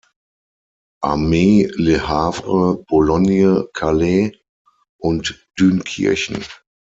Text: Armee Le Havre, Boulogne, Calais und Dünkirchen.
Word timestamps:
Armee 1.03 1.69
Le 1.75 1.99
Havre, 2.07 2.83
Boulogne, 2.87 3.67
Calais 3.75 4.31
und 4.97 5.47
Dünkirchen. 5.59 6.43